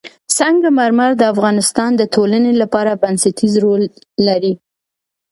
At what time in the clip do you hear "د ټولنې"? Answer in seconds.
1.97-2.51